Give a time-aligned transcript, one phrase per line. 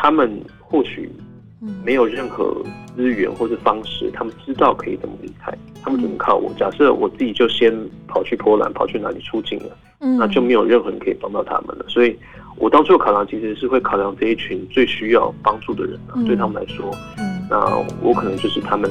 [0.00, 1.10] 他们或许
[1.84, 2.62] 没有任何
[2.94, 6.54] 资源或是方式，他们知道可以怎么离开，他们只能靠我。
[6.56, 7.74] 假设我自己就先
[8.06, 11.84] 跑去波兰，跑去哪里出境了，那就没有任何人可以帮到他们了。
[11.88, 12.16] 所以，
[12.58, 16.94] 我当初考量其实是会考量这一群最需要帮助的人啊，对他们来说，
[17.50, 17.58] 那
[18.00, 18.88] 我可能就是他们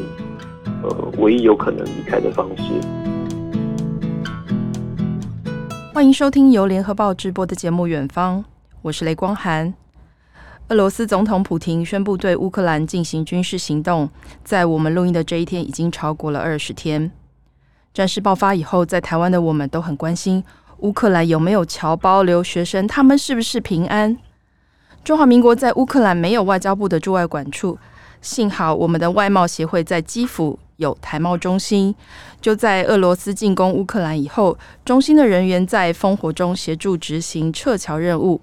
[0.83, 0.89] 呃
[1.19, 2.63] 唯一有可能离开的方式。
[5.93, 8.39] 欢迎收听由联合报直播的节目《远方》，
[8.81, 9.73] 我是雷光涵。
[10.69, 14.09] 俄罗斯总统普亭宣布对乌克兰进行军事行动，
[14.43, 17.09] 在我们录音的这一天已经超过了二十天。
[17.93, 20.43] 战事爆发以后，在台湾的我们都很关心
[20.79, 24.17] 乌克兰有没有侨胞留学生，他们是不是平安？
[25.05, 27.79] 中华民国在乌克兰没有外交部的驻外馆处，
[28.21, 30.59] 幸好我们的外贸协会在基辅。
[30.75, 31.95] 有台贸中心，
[32.39, 34.55] 就在俄罗斯进攻乌克兰以后，
[34.85, 38.39] 中心的人员在烽火中协助执行撤侨任务。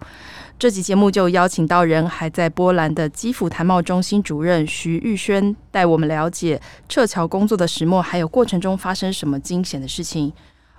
[0.57, 10.33] 这集节目就邀请到人还在波兰的基辅台贸中心主任徐玉轩，带我们了解撤侨工作的始末，还有过程中发生什么惊险的事情。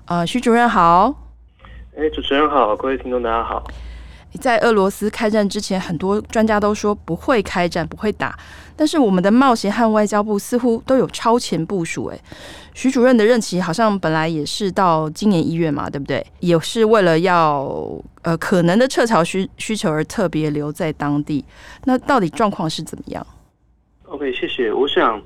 [0.05, 1.13] 呃，徐主任好。
[1.97, 3.63] 哎，主持人好，各位听众大家好。
[4.35, 8.37] 在俄罗斯开战之前，很多专家都说不会开战，不会打。
[8.75, 12.05] 但是我们的贸协和外交部似乎都有超前部署。
[12.05, 12.19] 哎，
[12.73, 16.25] 徐主任的任期好像本来也是到今年一月嘛，对不对？
[16.39, 17.65] 也是为了要
[18.23, 21.43] 呃可能的撤侨需需求而特别留在当地。
[21.85, 23.25] 那到底状况是怎么样
[24.07, 24.73] ？OK，谢谢。
[24.73, 25.21] 我想，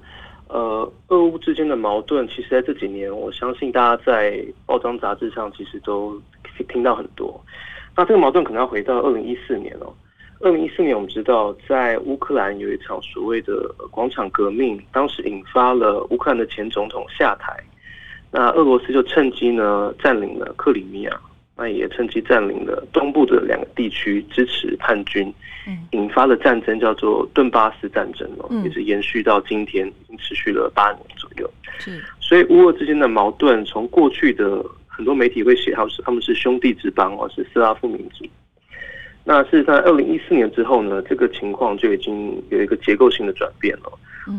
[0.48, 6.22] 呃，俄乌之间的矛盾，其实在这几年，我相信大家在报章杂志上其实都
[6.68, 7.44] 听到很多。
[8.00, 9.94] 那这个矛盾可能要回到二零一四年哦。
[10.40, 17.54] 二零一四年，我们知道在乌克兰有一场所谓的广场革命，当时引发了乌克兰的前总统下台。
[18.32, 21.20] 那俄罗斯就趁机呢占领了克里米亚，
[21.58, 25.34] 那也趁机占领了东部的两个地区，支持叛军，
[25.92, 31.52] 引发了战争，叫做顿巴斯战争哦，也是延续到今天，已经持续了八年左右。
[32.22, 34.64] 所以乌俄之间的矛盾，从过去的
[35.00, 38.26] 很多媒体会写，他们是他们是兄弟之邦哦，是斯拉夫民族。
[39.24, 43.90] 那是在二零一四年之后呢，这个情况就已经有一个结构性的转变了。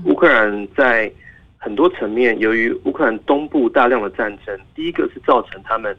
[0.04, 1.10] 乌克兰在
[1.56, 5.96] 很多层面，由于乌克兰东部大量的战争，第一个是造成他们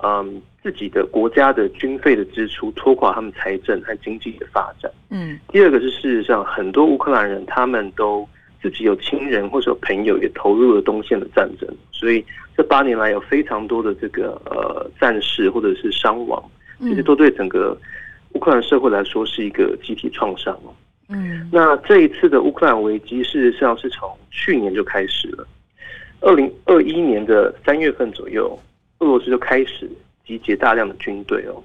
[0.00, 4.88] 嗯自己的国家的军费的支出拖垮他们财政和经济的发展。
[5.10, 8.28] 嗯，第二个是事实上很多乌克兰人他们都
[8.62, 12.24] 自己有亲人或者有朋友也投入了东线的战争，所以
[12.56, 16.42] 这八年来有非常多的这个呃战士或者是伤亡，
[16.80, 17.76] 其实都对整个。
[18.34, 20.72] 乌克兰社会来说是一个集体创伤哦。
[21.08, 25.48] 嗯，那这一次的乌克兰危机，事实上是从去年就开始了。
[26.20, 28.56] 二零二一年的三月份左右，
[28.98, 29.90] 俄罗斯就开始
[30.26, 31.56] 集结大量的军队哦。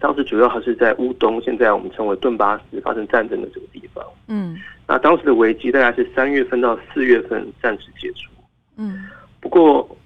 [0.00, 4.02] 当时主要还是在乌东，现在我们称为顿巴斯发生战争的这个地方。
[4.28, 4.58] 嗯，
[4.92, 8.30] 那当时的危机大概是三月份到四月份暂时解除。
[8.76, 9.06] 嗯，
[9.40, 9.96] 不过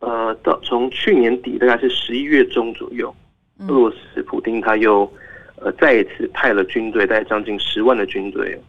[0.00, 3.08] 呃，到从去年底大概是十一月中左右，
[3.60, 5.10] 俄罗斯普丁他又。
[5.56, 8.60] 呃，再一次派了军队，大概将近十万的军队。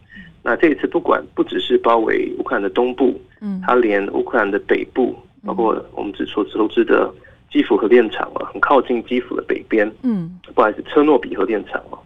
[0.42, 5.14] 那这一次不管不只是包围乌克兰的东部，嗯，他连乌克兰的北部，
[5.44, 7.12] 包括我们只所熟知的
[7.50, 11.98] 基辅核电厂啊，很靠近基辅的北边，嗯，不好意思，车诺比核电厂啊，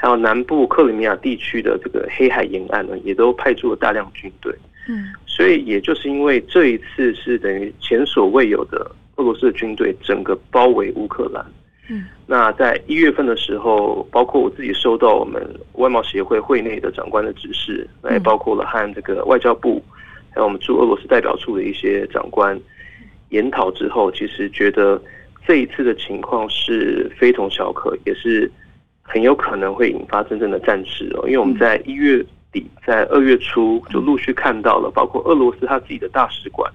[0.00, 4.50] 还有南部克里米亚地区的这个黑海沿岸呢，也都派出了大量军队。
[4.88, 11.44] 嗯，所以也就是因为这一次是等于前所未有的俄罗斯的军队整个包围乌克兰。
[11.90, 19.84] 嗯，那在一月份的时候，包括我自己收到我们外贸协会会内的长官的指示，那也包括了和这个外交部，
[20.30, 22.58] 还有我们驻俄罗斯代表处的一些长官
[23.28, 24.98] 研讨之后，其实觉得
[25.46, 28.50] 这一次的情况是非同小可，也是
[29.12, 31.26] 很有可能会引发真正的战事哦。
[31.26, 36.72] 因为我们在一月底，在二月初就陆续看到了，包括俄罗斯他自己的大使馆，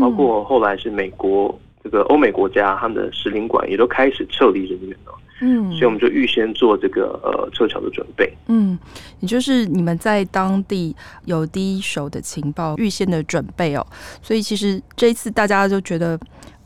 [0.00, 1.56] 包括后来是美国。
[1.84, 5.12] 这个欧美国家他们的使领馆也都开始撤离人员了，
[5.42, 8.78] 嗯，所以我们就预先做这个呃撤侨的准备，嗯，
[9.20, 13.86] 也就是你们在当地有第一手的情报，预先的准备哦，
[14.22, 16.18] 所以其实这一次大家就觉得，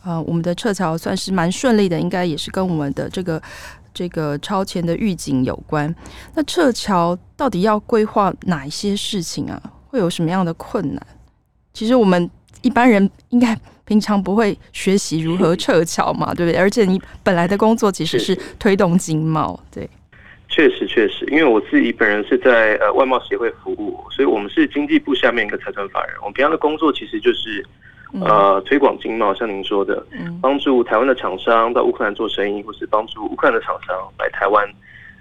[0.04, 3.43] 呃，我们的撤侨算是蛮顺利的，应该也是跟我们的这个
[3.98, 5.92] 这个超前的预警有关。
[6.34, 9.60] 那撤侨到底要规划哪一些事情啊？
[9.88, 11.04] 会有什么样的困难？
[11.72, 12.30] 其实我们
[12.62, 13.58] 一般人应该。
[13.88, 16.60] 平常不会学习如何撤侨嘛， 对不对？
[16.60, 19.88] 而且你本来的工作其实是推动经贸，对。
[20.46, 26.14] 确实确实，因为我自己本人是在呃外贸协会服务，所以我们是经济部下面一个财团法人。
[26.20, 27.66] 我们平常的工作其实就是
[28.12, 30.05] 呃推广经贸，像您说的，
[30.40, 34.66] 帮助台湾的厂商到乌克兰做生意，或是帮助乌克兰的厂商来台湾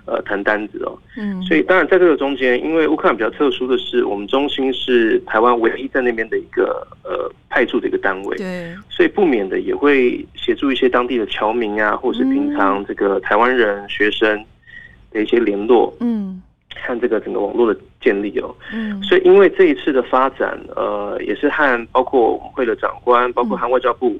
[0.06, 0.98] 呃谈单子哦。
[1.18, 14.44] 嗯，所以当然在这个中间，因为乌克兰比较特殊的是，我们中心是台湾唯一在那边的一个呃派驻的一个单位，对，所以不免的也会协助一些当地的侨民啊，或是平常这个台湾人学生
[15.12, 16.42] 的一些联络，嗯。
[16.80, 24.16] 看这个整个网络的建立哦，嗯，所以因为这一次的发展，呃，也是和包括我们会的长官，包括和外交部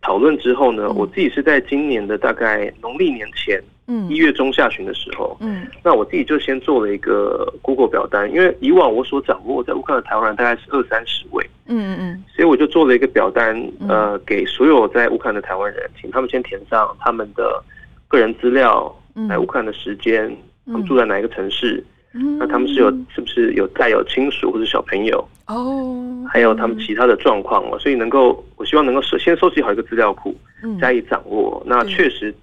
[0.00, 17.62] 讨论之后呢，嗯、我自己是在今年的大概农历年前，嗯，一月中下旬的时候，嗯，那我自己就先做了一个 Google 表单，因为以往我所掌握在乌克兰的台湾人大概是二三十位，嗯嗯嗯，所以我就做了一个表单，呃，给所有在乌克兰的台湾人，请他们先填上他们的
[18.06, 18.94] 个人资料，
[19.28, 20.34] 来乌克兰的时间。
[20.70, 21.82] 他们住在哪一个城市？
[22.14, 25.22] 嗯、那他们是有是不是有带有亲属或者小朋友？
[25.46, 30.34] 哦，还有他们其他的状况哦，所以能够，我希望能够首先收集好一个资料库，
[30.80, 31.62] 加以掌握。
[31.64, 32.34] 嗯、那确实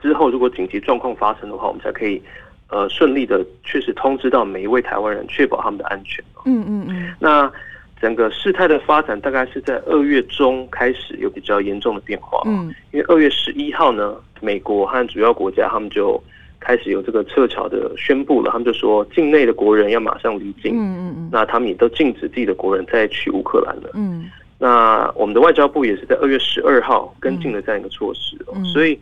[0.00, 2.20] 之后如果紧急状况发生的话，我们才可以
[2.68, 6.24] 呃顺利的确实通知到每一位台湾人，确保他们的安全。
[6.46, 7.14] 嗯嗯嗯。
[7.20, 7.52] 那
[8.00, 12.42] 整个事态的发展大概是在二月中开始有比较严重的变化。
[12.46, 16.22] 嗯，因为二月十一号呢，美国和主要国家他们就。
[16.64, 28.98] 开始有这个撤侨的宣布了，他们就说境内的国人要马上离境，嗯嗯嗯，那他们也都禁止自己的国人再去乌克兰了，嗯，那我们的外交部也是在二月十二号跟进了这样一个措施，嗯，所以，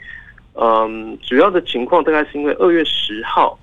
[0.55, 3.59] 嗯，主要的情况大概是因为二月十号，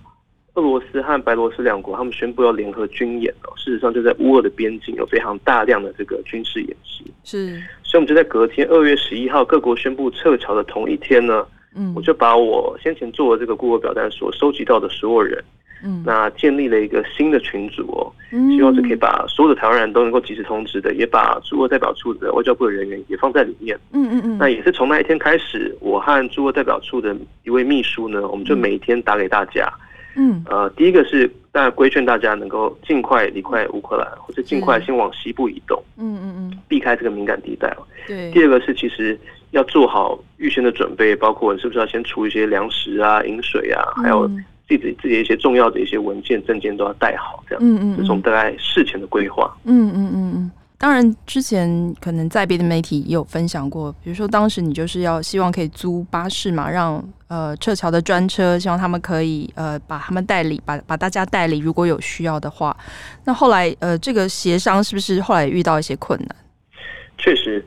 [0.53, 11.45] 俄罗斯和白罗斯两国他们宣布要联合军演哦，事实上就在乌俄的边境有非常大量的这个军事演习，是，所以我们就在隔天二月十一号各国宣布撤侨的同一天呢。
[11.77, 15.43] 嗯，我就把我先前做的这个 Google 表单所收集到的所有人，
[15.83, 18.11] 嗯，那建立了一个新的群组哦，
[18.49, 29.71] 希望是可以把所有的台湾人都能够及时通知的，也把驻俄代表处的外交部的人员也放在里面，嗯嗯嗯，那也是从那一天开始，我和驻俄代表处的一位秘书呢，我们就每天打给大家，
[30.15, 39.17] 嗯，呃，第一个是当然规劝大家能够尽快离开乌克兰，或者尽快先往西部移动，嗯嗯嗯，避开这个敏感地带哦，对，第二个是其实。
[39.51, 44.27] 要做好预先的准备，包括你是不是要先储一些粮食啊、饮水啊，还有
[44.67, 47.63] 自己自己一些重要的一些文件、证件都要带好，这样。
[47.63, 49.55] 嗯嗯，这是我们大概事前的规划。
[49.63, 50.51] 嗯嗯嗯嗯。
[50.79, 62.77] 当然，之前可能在别的媒体也有分享过，比如说当时你就是要希望可以租巴士嘛，让呃撤侨的专车，希望他们可以呃把他们代理，把把大家代理，如果有需要的话。
[63.25, 66.35] 那后来呃这个协商是不是后来遇到一些困难？
[67.17, 67.65] 确实。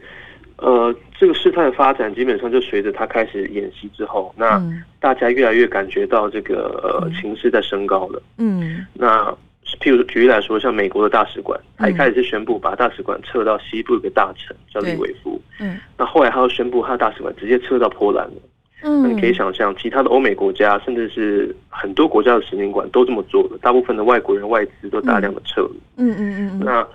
[0.58, 4.58] 呃，这个事态的发展基本上就随着他开始演习之后，那
[4.98, 8.22] 大家越来越感觉到这个呃情势在升高了。
[8.38, 9.30] 嗯，那
[9.82, 15.38] 譬如举例来说，像美国的大使馆，他一开始是宣布把大使馆撤到西部一个大城叫利维夫。
[15.60, 18.36] 嗯，那后来他又宣布他的大使馆直接撤到波兰了。
[18.82, 25.78] 嗯，那你可以想象，其他的欧美国家，甚至是很多国家的使领馆都这么做了，大部分的外国人外资都大量的撤离。
[25.98, 26.60] 嗯嗯嗯。
[26.64, 26.86] 那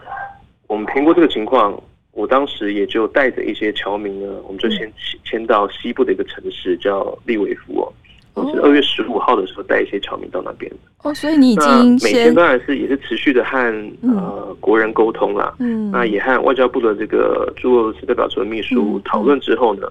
[0.66, 1.80] 我们评估这个情况。
[2.16, 4.92] 我当时也就带着一些侨民呢，我们就先
[5.26, 7.92] 迁到西部的一个城市叫利维夫哦。
[8.36, 10.78] 我是二月十五号的时候带一些侨民到那边的。
[11.04, 13.58] 哦，所以你已经每天当然是也是持续的和
[14.02, 15.54] 呃国人沟通啦。
[15.60, 15.92] 嗯。
[15.92, 19.88] 那也和外交部的这个驻俄罗斯代表处的秘书讨论之后呢，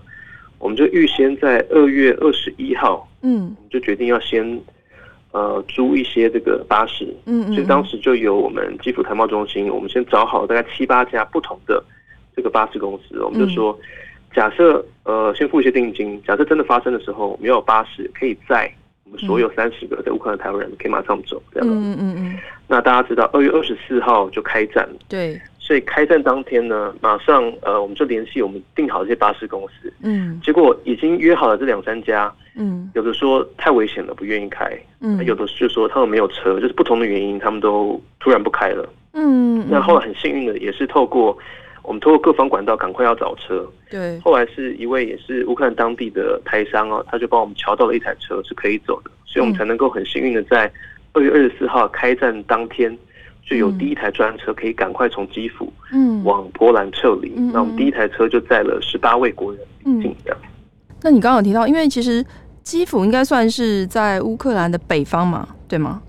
[0.59, 4.58] 我们就预先在二月二十一号，嗯，我们就决定要先
[5.32, 7.05] 呃租一些这个巴士。
[7.27, 7.55] 嗯嗯。
[7.55, 11.84] 所以当时就由我们基辅台贸中心，我们先找好大概七八家不同的。
[12.36, 13.79] 这个巴士公司，我们就说，
[14.34, 18.70] 假设呃，先付一些定金，假设真的发生的时候，没有巴士可以载
[19.05, 21.69] 我们所有三十个在乌克兰的台湾人，可以马上走，这样。
[21.69, 22.38] 嗯嗯嗯。
[22.67, 24.96] 那大家知道，二月二十四号就开战了。
[25.08, 25.41] 对。
[25.58, 29.93] 所以开战当天呢，马上呃，我们就联系我们订好这些巴士公司。
[30.03, 30.41] 嗯。
[30.43, 34.70] 结果已经约好了这两三家，嗯，有的说太危险了，不愿意开。
[35.00, 35.24] 嗯。
[35.24, 38.88] 有的就说他们没有车，就是不同的原因，他们都突然不开了。
[39.12, 39.64] 嗯。
[39.70, 41.36] 那后来很幸运的，也是透过。
[41.84, 44.19] 我们通过各方管道赶快要找车，对。
[44.20, 50.70] 后来是一位也是乌克兰当地的台商哦，他就帮我们瞧到了一台车是可以走的，所以我们才能够很幸运的在
[51.12, 52.96] 二月二十四号开战当天，
[53.46, 57.32] 就有第一台专车可以赶快从基辅嗯往波兰撤离。
[57.36, 59.62] 嗯、那我们第一台车就载了十八位国人
[60.03, 60.38] 进这样。
[61.03, 62.24] 那你刚刚有提到，因为其实
[62.62, 66.00] 基辅应该算是在乌克兰的北方嘛，对吗？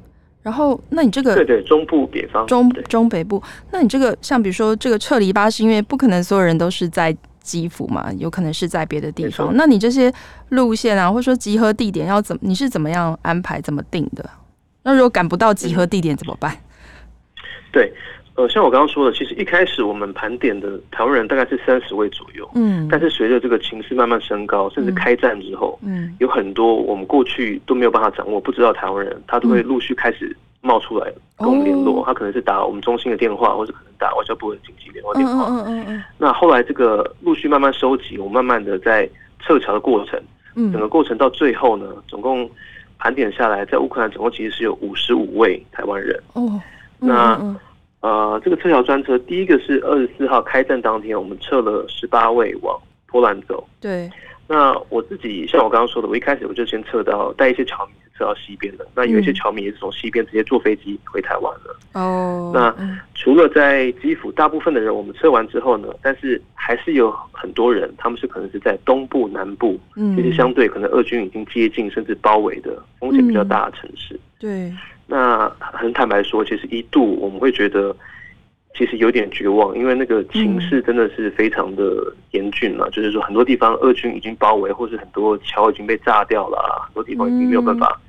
[0.45, 7.11] 然后，那你这个对对，中部北方中中北部，那你这个像比如说这个撤离巴士，因为不可能所有人都是在
[7.41, 9.51] 基辅嘛，有可能是在别的地方。
[9.55, 10.13] 那你这些
[10.49, 12.41] 路线啊，或者说集合地点要怎么？
[12.43, 14.29] 你是怎么样安排、怎么定的？
[14.83, 16.55] 那如果赶不到集合地点怎么办？
[17.71, 17.91] 对，
[18.35, 36.03] 呃，像我刚刚说的，其实一开始我们盘点的台湾人大概是三十位左右，嗯，但是随着这个情势慢慢升高，甚至开战之后，嗯，有很多我们过去都没有办法掌握、不知道台湾人，他都会陆续开始冒出来跟我们联络，他可能是打我们中心的电话，或者可能打外交部的紧急联络电话，嗯嗯嗯。
[36.17, 40.21] 那后来这个陆续慢慢收集，我慢慢的在撤侨的过程，
[40.55, 42.49] 嗯，整个过程到最后呢，总共
[42.99, 46.61] 盘点下来，在乌克兰总共其实是有五十五位台湾人，哦，
[46.99, 47.39] 那。
[48.05, 53.67] 呃，这个撤侨专车，第一个是二十四号开战当天，我们撤了十八位往波兰走。
[53.81, 54.07] 对。
[54.47, 58.87] 那我自己像我刚刚说的，我一开始我就先撤到带一些侨民撤到西边的。
[58.95, 61.77] 那有一些侨民也是从西边直接坐飞机回台湾了。
[61.93, 62.53] 哦、嗯。
[62.53, 74.13] 那除了在基辅，大部分的人我们撤完之后呢，但是还是有很多人，他们是可能是在东部、南部，嗯，其实相对可能俄军已经接近甚至包围的风险比较大的城市。
[74.15, 74.73] 嗯、对。
[75.07, 77.95] 那很坦白说，其实一度我们会觉得，
[78.75, 82.87] 其实有点绝望，因为那个情势真的是非常的严峻了。
[82.87, 88.01] 嗯、就是说，很多地方俄军已经包围，或是很多桥已经被炸掉了，很多地方已经没有办法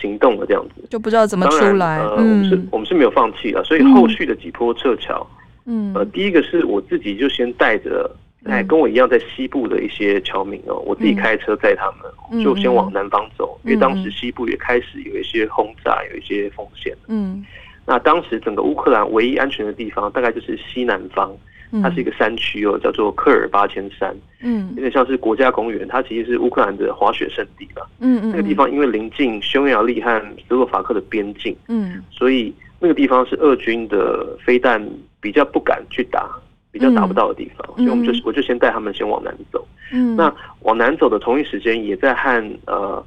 [0.00, 0.86] 行动了，这样子。
[0.90, 1.98] 就不知道怎么出来。
[1.98, 5.26] 呃，嗯、我们是我们是没有放弃的，所以后续的几波撤侨，
[5.66, 8.10] 嗯，呃，第一个是我自己就先带着。
[8.46, 16.94] 哎，跟我一样在西部的一些侨民哦，我自己开车载他们，就先往南方走，因为当时西部也开始有一些轰炸，有一些风险。
[17.08, 17.42] 嗯，
[17.86, 21.34] 那当时整个乌克兰唯一安全的地方，大概就是西南方，
[21.82, 24.14] 它是一个山区哦，叫做科尔巴千山。
[24.40, 27.82] 嗯，有点像是国家公园，它其实是乌克兰的滑雪胜地吧。
[28.00, 34.84] 嗯嗯，那个地方因为临近匈牙利和斯洛伐克的边境，嗯，所以那个地方是俄军的飞弹
[35.20, 36.28] 比较不敢去打。
[36.70, 39.64] 比较打不到的地方，嗯、所以我们就我就先带他们先往南走。
[39.92, 43.00] 嗯，那往南走的同一时间，也在和呃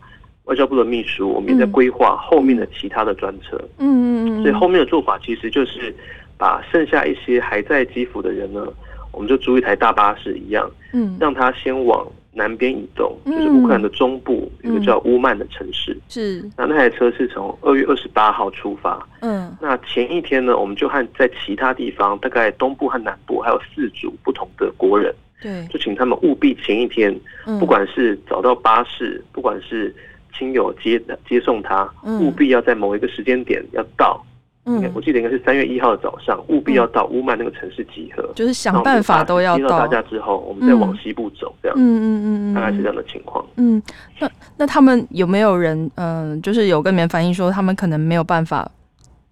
[0.45, 3.57] 外交部的秘书，我们也在规划后面的其他的专车。
[3.77, 4.41] 嗯嗯嗯。
[4.41, 5.93] 所以后面的做法其实就是
[6.37, 8.65] 把剩下一些还在基辅的人呢，
[9.11, 12.05] 我们就租一台大巴士一样，嗯，让他先往。
[12.33, 15.97] 南边移动，就是乌克兰的中部，嗯、一个叫乌曼的城市。
[16.07, 19.03] 是，那那台车是从二月二十八号出发。
[19.21, 27.19] 嗯，那前一天呢，我们就和在其他地方，大概东部和南部还有四组不同的国人，对，就请他们务必前一天，
[27.59, 29.91] 不管是找到巴士，不管是
[30.37, 31.91] 亲友接接送他，
[32.21, 34.23] 务必要在某一个时间点要到。
[34.69, 39.63] 嗯，我记得应该是三月一号的早上，务必要到乌曼那个城市集合，就是想办法都要到。
[39.63, 41.77] 接到大家之后，我们再往西部走，这样。
[41.79, 43.45] 嗯嗯嗯，大概是这样的情况。
[43.55, 43.81] 嗯，
[44.19, 48.69] 那那他们有没有人，嗯，就是有跟你们反映说，他们可能没有办法，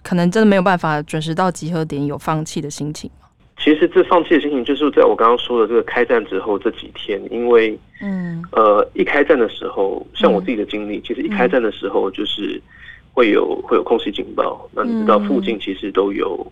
[0.04, 3.28] 可能真的没有办法准时到集合点，有放弃的心情吗？
[3.58, 12.62] 其实这放弃的心情，就是在我刚刚说的这个开战之后这几天，因为，嗯，呃，一开战的时候，像我自己的经历，其实一开战的时候就是。
[13.16, 16.46] 会有会有空袭警报，那你知道附近其实都有，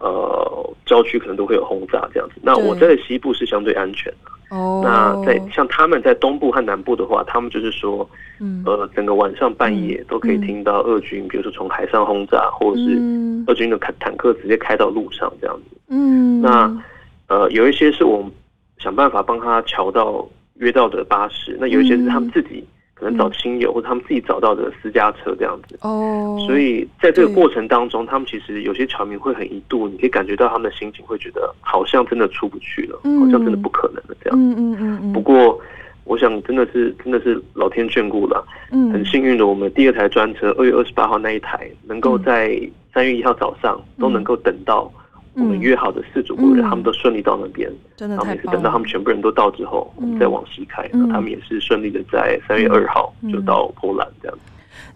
[0.00, 2.34] 嗯、呃，郊区可能都会有轰炸这样子。
[2.42, 4.56] 那我在西部是相对安全的。
[4.56, 4.82] 哦。
[4.82, 8.08] 那在像他们在东部和南部的话，他们就是说，
[8.40, 12.98] 嗯、呃，整个晚上半夜都可以听到俄军，嗯、比如说从海上轰炸，或者是
[13.46, 15.76] 俄军的坦坦克直接开到路上这样子。
[15.90, 16.42] 嗯。
[16.42, 16.82] 那
[17.28, 18.32] 呃，有一些是我们
[18.78, 22.64] 想办法帮他乔到约到的巴士，那有一些是他们自己。
[23.00, 34.38] 可能找亲友或者他们自己找到的私家车这样子哦，所以在这个过程当中，他们其实有些侨民会很一度，你可以感觉到他们的心情会觉得好像真的出不去了，好像真的不可能了这样。
[34.38, 35.12] 嗯嗯嗯。
[35.14, 35.58] 不过，
[36.04, 42.60] 我想真的是真的是老天眷顾了，嗯，很幸运的，我们第二台专车二月二十八号那一台，能够在
[42.92, 44.92] 三月一号早上都能够等到。
[45.34, 48.34] 我们约好的四组国人，他们都顺利到那边，真的太棒了。
[48.34, 50.88] 然后也是等到他们全部人都到之后，我们再往西开。
[50.92, 54.38] 那他们也是顺利的，在三月二号就到波兰这样。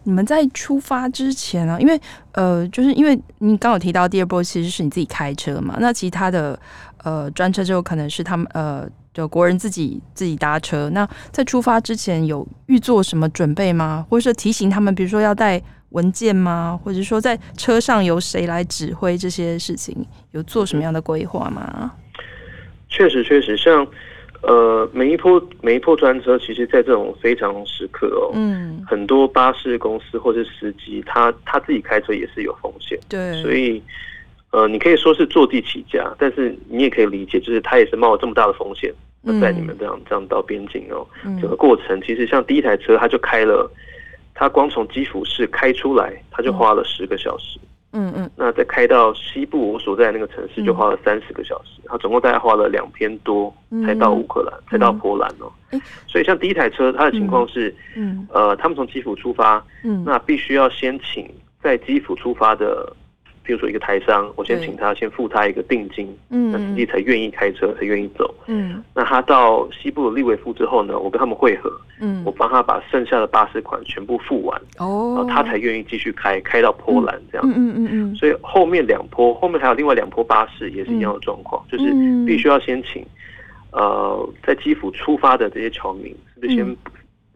[0.02, 1.98] 你们在出发之前啊，因为
[2.32, 6.58] 呃，就是因为你刚有提到第二波其实是你自己开车嘛，那其他的
[7.04, 10.90] 呃专车就可能是他们呃就国人自己自己搭车。
[10.90, 14.04] 那在出发之前有预做什么准备吗？
[14.10, 15.62] 或者是提醒他们，比如说要带。
[15.94, 16.78] 文件吗？
[16.82, 19.96] 或者说在车上由谁来指挥这些事情？
[20.32, 21.92] 有做什么样的规划吗？
[22.88, 23.86] 确实，确实，像
[24.42, 33.82] 呃，每一波每一波专车，其实，在这种非常时刻哦，嗯，很多巴士公司或者司机，他他自己开车也是有风险，对，所以
[34.50, 38.92] 呃，你可以说是坐地起价，但是你也可以理解，就是他也是冒了这么大的风险，
[39.40, 43.70] 带你们这样这样到边境哦，嗯、整个过程其实像第一台车，他就开了。
[44.34, 47.58] 他光从基辅市开出来，他就花了十个小时。
[47.96, 51.80] 嗯嗯，那再开到西部我所在那个城市，就花了三十个小时。
[51.84, 53.54] 他总共大概花了两天多
[53.86, 55.46] 才到乌克兰，才到波兰哦。
[56.08, 58.26] 所以像第一台车，他的情况是，嗯。
[58.32, 59.64] 呃，他们从基辅出发，
[60.04, 62.92] 那必须要先请在基辅出发的
[63.44, 71.70] 比如说一个台商，我先请他先付他一个定金，嗯，那司机才愿意开车，才愿意走，嗯，那他到西部的立纬府之后呢，我跟他们会合，
[72.00, 81.84] 嗯，我帮他把剩下的巴士款全部付完，哦，然后他才愿意继续开，开到波兰这样，嗯嗯嗯嗯，所以后面两波，后面还有另外两波巴士也是一样的状况，就是
[82.26, 83.04] 必须要先请，
[83.72, 86.76] 呃，在基辅出发的这些侨民，是不是先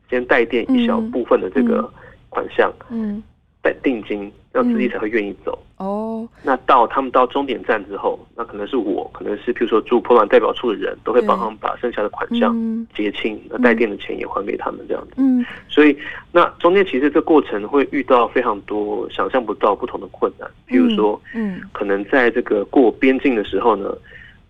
[0.08, 1.92] 先带垫一小部分的这个
[2.30, 3.22] 款项，嗯。
[3.60, 5.58] 带定金，让司机才会愿意走。
[5.78, 12.54] 哦、嗯，那到他们到终点站之后，那可能是我，可能是譬如说住波兰代表处的人都会帮他们把剩下的款项
[12.94, 15.14] 结清，嗯、那带电的钱也还给他们这样子。
[15.16, 15.96] 嗯，所以
[16.32, 23.92] 那中间其实这过程会遇到非常多想象不到不同的困难，比如说，嗯，可能在这个过边境的时候呢，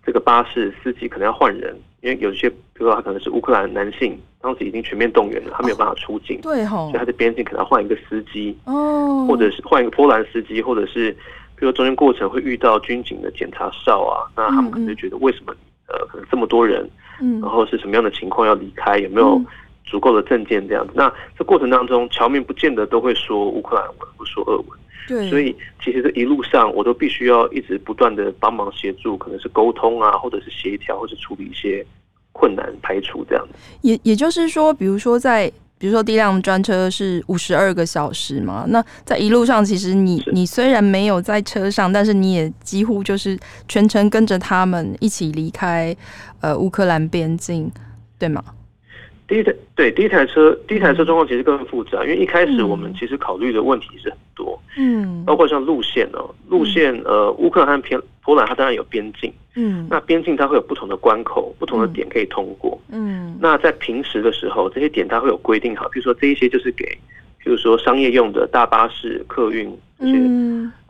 [0.05, 1.75] 这个巴士司机可能要换人。
[2.01, 11.11] 因为有些，比如说他可能是乌克兰男性，当时已经全面动员了，他没有办法出境，哦、对吼，所以他在边境可能要换一个司机，哦，或者是换一个波兰司机，或者是，
[11.55, 15.53] 比如说中间过程会遇到军警的检查哨啊，那他们可能就觉得为什么，
[15.87, 16.89] 呃，可能这么多人，
[17.19, 19.41] 嗯，然后是什么样的情况要离开，有没有
[19.83, 20.93] 足够的证件这样子？
[20.95, 24.79] 那这过程当中，侨民不见得都会说乌克兰文，不说俄文。
[25.07, 31.85] 对，所以其实这一路上我都必须要一直不断的帮忙协助，可能是沟通啊，或者是协调，或者处理一些
[32.31, 33.47] 困难排除这样。
[33.81, 43.37] 也也就是说，比如说在，比如说第一辆专车是五十二个小时嘛，那在一路上，其实你你虽然没有在车上，但是你也几乎就是
[43.67, 45.95] 全程跟着他们一起离开
[46.41, 47.71] 呃乌克兰边境，
[48.19, 48.43] 对吗？
[49.29, 66.83] 第一台对第一台车，第一台车状况其实更复杂，因为一开始我们其实考虑的问题是很多，嗯，包括像路线哦，路线呃，乌克兰和偏波兰它当然有边境，嗯，那边境它会有不同的关口，不同的点可以通过，嗯，那在平时的时候，这些点它会有规定好，比如说这一些就是给，
[67.37, 70.17] 比如说商业用的大巴士、客运这些，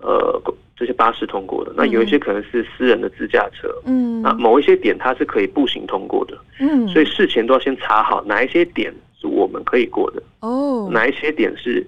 [0.01, 0.41] 呃。
[0.79, 11.85] 这些巴士通过的，那有一些可能是私人的自驾车，嗯，那某一些点它是可以步行通过的，嗯，所以事前都要先查好哪一些点是我们可以过的，哦，哪一些点是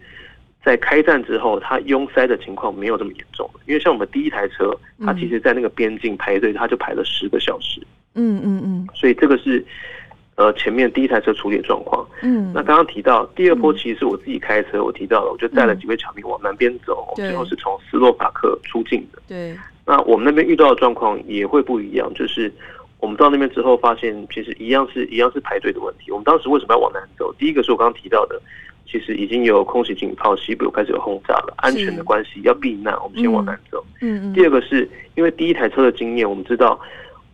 [0.65, 7.79] 在开站之后它拥塞的情况没有这么严重，因为像我们第一台车，它其实在那个边境排队，它就排了十个小时，
[8.15, 9.65] 嗯嗯嗯，所以这个是。
[10.41, 19.21] 呃，前面第一台车处理的状况，嗯，那刚刚提到第二波，其实是我自己开车，我提到了，我就带了几位侨民往南边走，嗯、最后是从斯洛伐克出境的。
[19.27, 22.51] 对，那我们那边遇到的状况也会不一样，就是
[22.99, 26.09] 我们到那边之后，发现其实一样是一样是排队的问题。
[26.09, 27.31] 我们当时为什么要往南走？
[27.37, 28.41] 第一个是我刚刚提到的，
[28.87, 33.85] 其实已经有空袭警报，西部开始有轰炸了，安全的关系要避难，我们先往南走。
[34.01, 34.33] 嗯嗯。
[34.33, 36.79] 第二个是因为第一台车的经验，我们知道，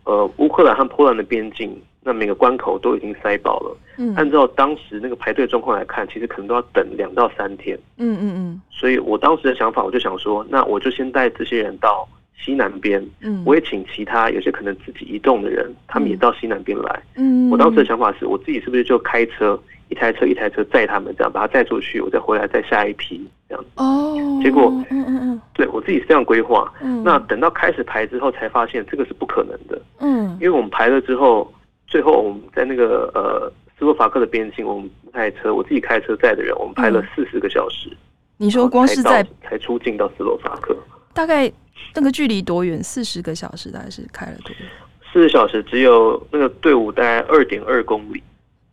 [0.04, 1.74] 呃，乌克兰和波兰的边境。
[2.02, 3.76] 那每个关口都已经塞爆了。
[3.98, 7.76] 嗯，按照当时那个排队状况来看，其实可能都要等两到三天。
[7.96, 8.62] 嗯嗯嗯。
[8.70, 12.08] 所以我当时的想法，我就想说，那我就先带这些人到
[12.38, 13.04] 西南边。
[13.20, 17.02] 嗯，我也请其他有些可能自己移动的人，他们也到西南边来。
[17.16, 23.64] 嗯，我当时的想法是我自己是不是就开车一台车一台车载他们，这样把他载出去，我再回来再下一批这样。
[23.74, 24.16] 哦。
[24.40, 26.72] 结果，嗯嗯嗯，对我自己是这样规划。
[26.80, 27.02] 嗯。
[27.02, 29.82] 那等到开始排之后，才发现这个是不可能的。
[29.98, 30.38] 嗯。
[30.40, 31.52] 因为我们排了之后。
[31.88, 37.90] 最后我们在那个呃斯洛伐克的边境，我们开车，我自己开车载的人，我们拍了四十个小时。
[38.36, 40.76] 你说光是在才出境到斯洛伐克，
[41.14, 41.50] 大概
[41.94, 42.84] 那个距离多远？
[42.84, 44.68] 四十个小时大概是开了多远？
[45.10, 48.22] 四十小时只有那个队伍大概二点二公里，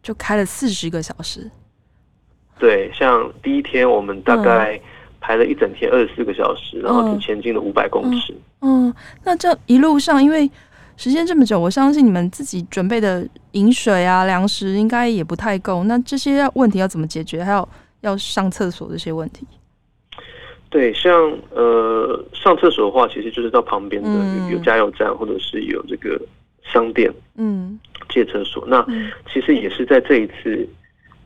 [0.04, 1.50] 就开了四十个小时。
[2.60, 4.80] 对，像第一天我们大概
[5.22, 8.88] 排了一整天二十四个小时，嗯、然后就前进了五百公尺嗯。
[8.88, 10.52] 嗯，那这一路上因为。
[10.98, 15.84] 时间这么久，我相信你们自己准备的饮水啊、粮食应该也不太够。
[15.86, 17.44] 那这些问题要怎么解决？
[17.44, 17.68] 还有
[18.02, 19.46] 要上厕所这些问题？
[20.70, 21.14] 对，像
[21.52, 26.20] 呃上厕所的话，其实就是到旁边的有、嗯、有加油站，或者是有这个
[26.64, 27.80] 商店，嗯，
[28.10, 28.66] 借厕所。
[28.68, 28.86] 那
[29.32, 30.68] 其实也是在这一次。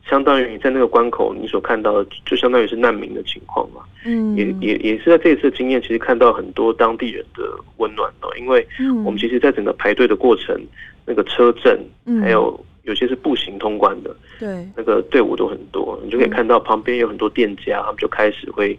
[0.10, 3.82] 相当于你在那个关口，你所看到的就相当于是难民的情况嘛。
[4.06, 7.44] 嗯，也也也是在这一次经验，其实看到很多当地人的
[7.78, 8.30] 温暖哦。
[8.40, 8.66] 因为
[9.06, 10.60] 我们其实，在整个排队的过程，
[11.06, 11.80] 那个车阵，
[12.22, 18.78] 还有有些是步行通关的，对，那个队伍都很多，你就可以看到旁边有很多店家，他们就开始会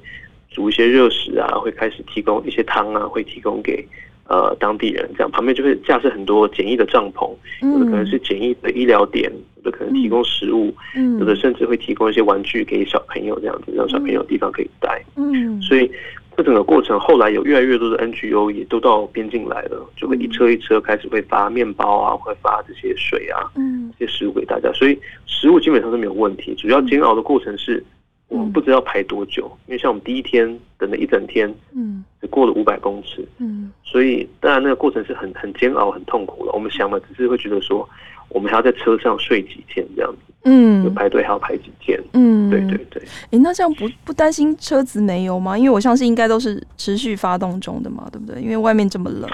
[0.51, 3.87] 煮一些热食啊，会开始提供一些汤啊，会提供给。
[4.31, 7.29] 呃，当地人这样旁边就会架设很多简易的帐篷，
[7.63, 10.73] 有的可能是简易的医疗点，有的可能提供食物，
[11.19, 15.05] 有的甚至会提供一些玩具给小朋友这样子，让小朋友有地方可以待。
[15.17, 15.91] 嗯，所以
[16.37, 24.73] 这整个过程后来有越来越多的 NGO 也都到边境来了，就会一车一车开始会发面包啊，会发这些水啊，嗯，这些食物给大家。
[24.73, 27.85] 所以食物基本上是没有问题，主要煎熬的过程是。
[28.31, 36.53] 我们不知道排多久，因为像我们第一天等了一整天，嗯，只过了五百公尺，嗯，所以当然那个过程是很很煎熬、很痛苦了。
[36.53, 37.87] 我们想的只是会觉得说，
[38.29, 43.03] 我们还要在车上睡几天这样子，嗯，就排队还要排几天，嗯，对对对。
[43.03, 45.59] 哎、欸，那这样不不担心车子没油吗？
[45.59, 48.41] 因为我相信应该都是持续发动中的嘛，对不对？
[48.41, 49.29] 因为外面这么冷。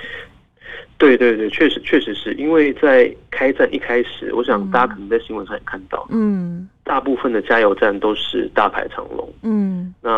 [0.98, 10.10] 对对对，确实确实是因为在开战一开始，我想大家可能在新闻上也看到，嗯，大部分的加油站都是大排长龙，嗯，那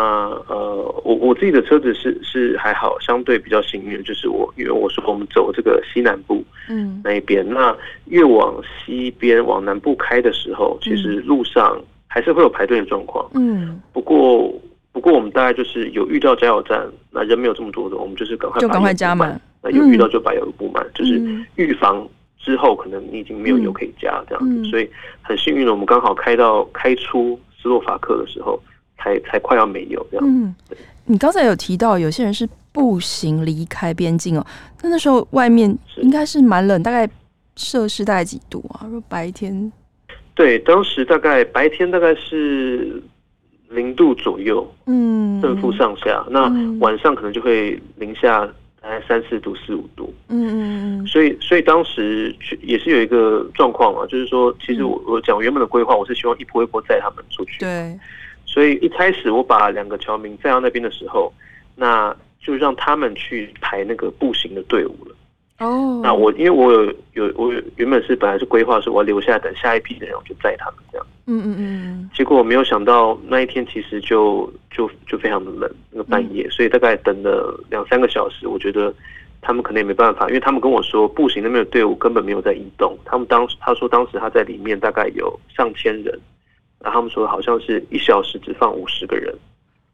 [0.48, 8.54] 呃，我我自己的车子是是还好，相对比较幸运，就是我因为我说我们走这个西南部，嗯，那一边，那越往
[8.84, 14.52] 西边往南部开的时候，其实路上还是会有排队的状况，嗯，不过
[14.92, 19.40] 不过我们大概就是有遇到加油站，那人没有这么多的，我们就是赶快就赶快加满。
[19.62, 21.18] 那有遇到就把油补满，嗯，就是
[21.56, 22.06] 预防
[22.48, 24.88] 之后可能你已经没有油可以加这样子，嗯，所以
[25.20, 28.58] 很幸运的，我们刚好开到开出斯洛伐克的时候，
[28.96, 30.26] 才才快要没油这样。
[30.26, 30.54] 嗯，
[31.04, 34.46] 你刚才有提到有些人是步行离开边境哦，
[34.82, 37.06] 那那时候外面应该是蛮冷，大概
[37.56, 38.88] 摄氏大概几度啊？
[38.88, 39.70] 说白天？
[40.34, 43.02] 对，当时大概白天大概是
[43.68, 46.32] 零度左右，嗯，正负上下，嗯。
[46.32, 48.48] 那晚上可能就会零下。
[48.80, 57.98] 大概三四度、四五度，嗯嗯嗯，所以所以当时也是有一个状况嘛，就是说，其实我我讲原本的规划，我是希望一波一波载他们出去，对，
[58.46, 61.32] 所以一开始我把两个侨民载到那边的时候，
[61.74, 65.14] 那就让他们去排那个步行的队伍了。
[65.58, 71.06] 哦，那我因为我有有我原本是本来是规划说我要留下来等下一批的人，我就载他们这样。
[71.26, 72.10] 嗯嗯嗯。
[72.14, 78.94] 结果我没有想到那一天其实就就就非常的冷，那个半夜，所以大概等了两三个小时，我觉得
[79.40, 82.96] 他们可能也没办法，因为他们跟我说步行那边的队伍根本没有在移动。
[83.04, 86.16] 他们当时他说当时他在里面大概有上千人，
[86.78, 89.34] 然后他们说好像是一小时只放五十个人。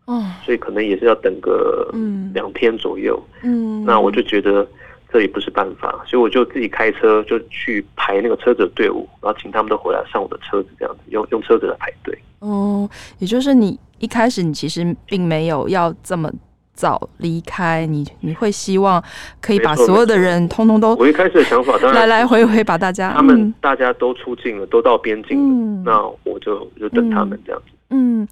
[0.05, 0.23] 哦。
[0.45, 3.19] 所以可能也是要等个嗯两天左右。
[3.43, 3.83] 嗯。
[3.87, 4.69] 那我就觉得。
[5.15, 12.19] 这也不是办法，所以我就自己开车就去排那个车子的队伍，然后请他们都回来上我的车子，这样子用用车子来排队。
[12.41, 16.29] 哦，也就是你一开始你其实并没有要这么
[16.73, 19.01] 早离开，你你会希望
[19.41, 20.97] 可以把所有的人通通都。
[20.97, 27.74] 我一开始的想法当然来来回回把大家他们大家都出境了，嗯、都到边境了，嗯、那我就就等他们这样子。
[27.95, 28.29] 嗯。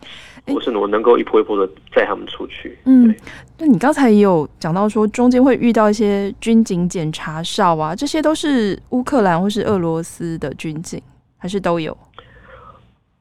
[0.48, 2.77] 我是我能够一波一波的载他们出去。
[2.85, 3.14] 嗯，
[3.57, 11.01] 那你刚才也有讲到说，中间会遇到一些军警检查哨啊，这些都是乌克兰或是俄罗斯的军警，
[11.38, 11.96] 还是都有？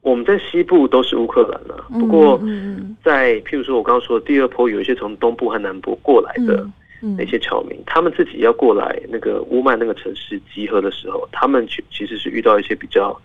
[0.00, 2.36] 我们在西部都是乌克兰啊，不过
[3.04, 6.68] 在譬如说我刚刚说的第二波，有一些从东部和南部过来的
[7.16, 13.16] 那些侨民，他们自己要过来那个乌曼那个城市集合的时候，他们其其实是遇到一些比较。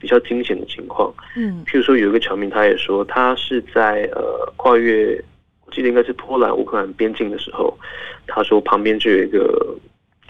[0.00, 5.22] 比较惊险的情况，嗯，譬如说有一个侨民，他也说，他是在呃跨越，
[5.66, 7.76] 我记得应该是波兰乌克兰边境的时候，
[8.26, 9.76] 他说旁边就有一个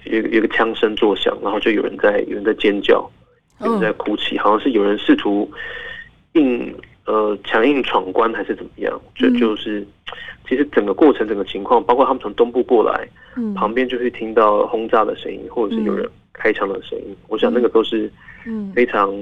[0.05, 3.09] 有一个枪声作响，然后就有人在有人在尖叫，
[3.61, 5.49] 有人在哭泣，好像是有人试图
[6.33, 6.75] 硬
[7.07, 9.87] 呃强硬闯关还是怎么样，就就是
[10.49, 16.09] 其实整个过程整个情况，包括他们从东部过来，嗯，旁边就会听到轰炸的声音，或者是有人
[16.41, 18.11] 开枪的声音，我想那个都是。
[18.47, 19.13] 嗯，非常、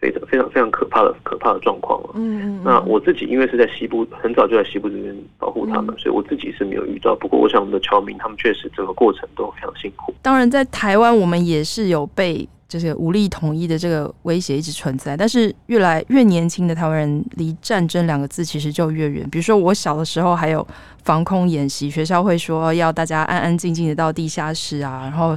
[0.00, 2.10] 非常、非常、非常可怕的、可怕的状况了。
[2.16, 7.14] 嗯，那我自己因为是在西部，很早就在西部这边保护他们，所以我自己是没有遇到。
[7.14, 10.12] 不过，我想我们的侨民他们确实整个过程都非常辛苦。
[10.20, 19.28] 当然，在台湾我们也是有被这个武力统一的这个威胁一直存在，但是越来越年轻的台湾人离战争两个字其实就越远。
[19.30, 20.66] 比如说我小的时候还有
[21.02, 25.36] 防空演习，学校会说要大家安安静静的到地下室啊，然后。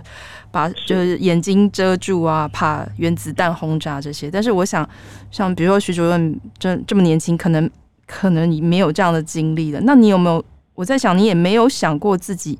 [0.53, 4.29] 把就是眼睛遮住啊，怕原子弹轰炸这些。
[4.29, 4.85] 但是我想，
[5.31, 7.71] 像比如说徐主任这这么年轻，可能
[8.05, 9.79] 可能你没有这样的经历了。
[9.85, 10.43] 那你有没有？
[10.75, 12.57] 我在想，你也没有想过自己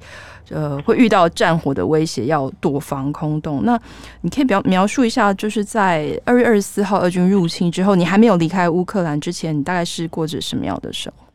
[0.50, 3.62] 呃会遇到战火的威胁，要躲防空洞。
[3.64, 3.80] 那
[4.22, 11.26] 你可以描描述一下，就是在二月二十四号俄军入侵之后，你还没有离开乌克兰之前，你大概是过着什么样的生活？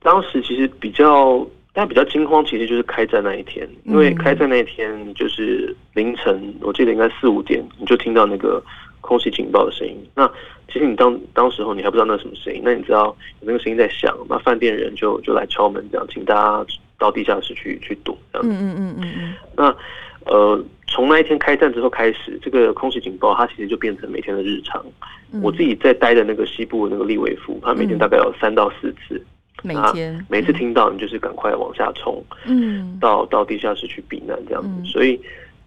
[0.00, 1.46] 当时其实比较。
[1.78, 8.64] 但比较惊慌，其实就是开战那一天，因为开战那一天就是凌晨，我记得应该四五点，你就听到那个
[9.02, 9.94] 空袭警报的声音。
[10.14, 10.26] 那
[10.68, 16.66] 其实你当当时候你还不知道那什么声音，那你知道有那个声音在响，那饭店人就就来敲门，这样请大家
[16.98, 18.54] 到地下室去去躲，这样子。
[18.54, 19.34] 嗯嗯嗯嗯。
[19.56, 19.76] 那
[20.30, 24.84] 呃，从那一天开战之后开始，这个空袭警报它其实就变成每天的日常。
[25.42, 29.24] 我自己在待的那个西部的那个利维夫，它每天大概有三到四次。
[29.62, 35.18] 每天每次听到你就是赶快往下冲，嗯，到到地下室去避难这样子，嗯、所以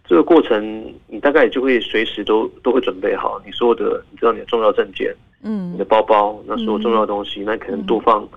[0.10, 8.28] 这个过程你大概就会随时都都会准备好你所有的，你知道你的重要证件，嗯，你的包包，那所有重要的东西，嗯、那可能多放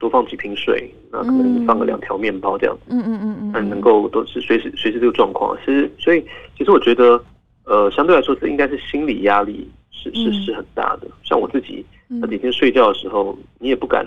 [0.00, 2.76] 多放几瓶水，那可能放个两条面包这样。
[2.78, 5.56] 子，嗯嗯嗯嗯，那能够都是随时随时这个状况。
[5.64, 6.20] 其实，所以
[6.58, 7.22] 其实我觉得，
[7.64, 11.06] 呃，相对来说，这应该是心理压力是是是很大的。
[11.22, 14.04] 像我自己那几天睡觉的时候，你也不敢，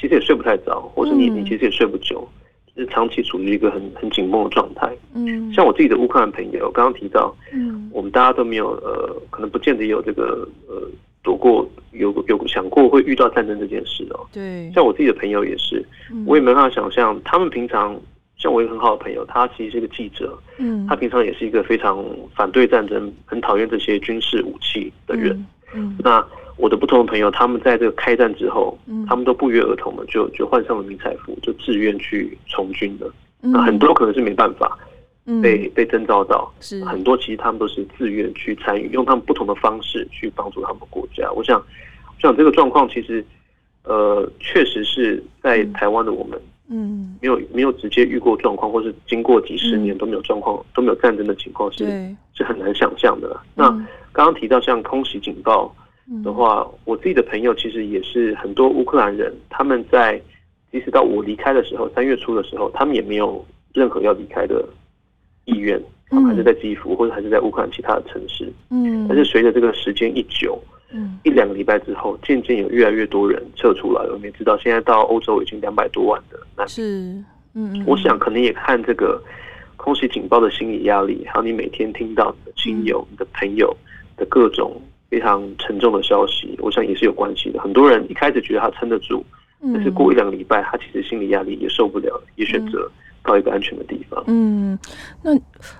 [0.00, 2.28] 其实也睡不太着，或者你你其实也睡不久，就
[2.76, 4.90] 是长期处于一个很很紧绷的状态。
[5.14, 10.88] 嗯，像我自己的乌克兰朋友，刚刚提到，嗯，我们大家都没有呃，可能不见得有这个呃。
[11.24, 15.82] 躲过有有想过会遇到战争这件事哦，对，像我自己的朋友也是，
[16.26, 17.98] 我也没办法想象，他们平常
[18.36, 22.04] 像我一个很好的朋友，他其实是一个记者，嗯，他平常也是一个非常
[22.36, 26.22] 反对战争、很讨厌这些军事武器的人，嗯，那
[26.56, 34.78] 我的不同的朋友，他们在这个开战之后，他们都不约而同的就就换上了迷彩服，就自愿去从军的，那很多可能是没办法。
[35.40, 36.84] 被被征召到，是。
[36.84, 41.32] 很多，其实他们都是自愿去参与，用他们不同的方式去帮助他们国家。
[41.32, 43.24] 我想，我想这个状况其实，
[43.84, 46.38] 呃，确实是在台湾的我们，
[46.68, 51.86] 嗯，没有没有直接遇过状况，或是经过几十年都没有状况，都没有战争的情况，是
[52.34, 53.34] 是很难想象的。
[53.54, 53.70] 那
[54.12, 55.74] 刚刚提到像空袭警报
[56.22, 60.20] 的话，我自己的朋友其实也是很多乌克兰人，他们在
[60.70, 64.64] 即使到我离开的时候，三月初的时候，他们也没有任何要离开的。
[65.46, 68.50] 意愿，他们还是在基辅，或者还是在乌克兰其他的城市。
[68.70, 70.58] 嗯，但是随着这个时间一久，
[70.90, 74.14] 嗯，一两个礼拜之后，渐渐有越来越多人撤出来了。
[74.14, 76.68] 我们也知道，现在到欧洲已经两百多万的难民。
[76.68, 79.22] 是，嗯，我想可能也看这个
[79.76, 83.76] 空袭警报的心理压力，还有你每天听到你的亲友、你的朋友
[84.16, 84.80] 的各种
[85.14, 87.60] 非常沉重的消息，我想也是有关系的。
[87.60, 89.24] 很多人一开始觉得他撑得住，
[89.72, 92.90] 但是过一两个礼拜，他其实心理压力也受不了，也选择。
[93.26, 94.22] 到一个安全的地方。
[94.26, 94.78] 嗯，
[95.22, 95.34] 那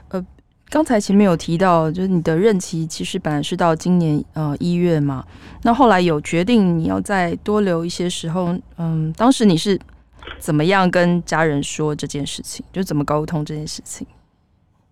[0.09, 0.27] 呃，
[0.71, 5.23] 刚才前面有提到，就是你的任期其实本来是到今年呃一月嘛，
[5.63, 9.79] 那后来有决定你要再多留一些时候，嗯，当时你是
[10.39, 12.65] 怎么样跟家人说这件事情？
[12.73, 14.07] 就怎么沟通这件事情？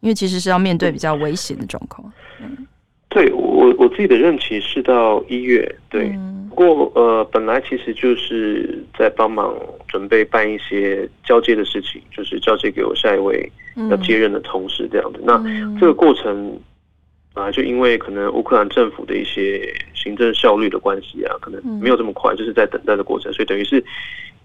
[0.01, 2.13] 因为其实是要面对比较危险的状况。
[2.43, 2.67] 嗯，
[3.13, 6.09] 对我我自己的任期是到一月，对。
[6.15, 9.57] 嗯不过，呃，本来其实就是在帮忙
[9.89, 13.51] 准备办一些交接的事情，就是交接给我下一位
[13.89, 15.21] 要接任的同事这样子。
[15.25, 15.43] 那
[15.81, 16.61] 这个过程
[17.33, 23.83] 啊，就因为可能乌克兰政府的一些行政效率的关系啊，可能没有这么快，就是在等待的过程，所以等于是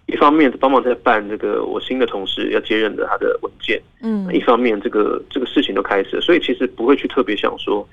[0.05, 7.85] 一方面帮忙在办这个我新的同事要接任的他的文件，嗯，一方面这个这个事情都开始了，所以其实不会去特别想说。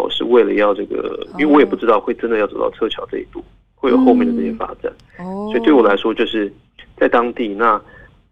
[0.00, 4.90] 哦，是为了要这个，因为我也不知道会真的要走到撤侨这一步，会有后面的这些发展。
[5.18, 6.52] 哦，所以对我来说，就是
[6.96, 7.80] 在当地，那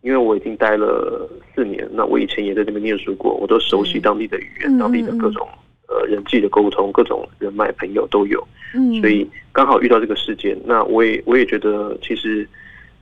[0.03, 5.47] 因为我已经待了四年，那我以前也在这边念书过，我都熟悉当地的语言，当地的各种
[5.89, 8.47] 呃人际的沟通，各种人脉朋友都有。
[8.75, 12.47] 嗯，所以刚好遇到这个事件，那我也我也觉得其实，